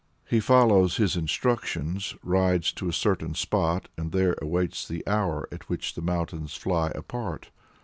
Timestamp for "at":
5.51-5.69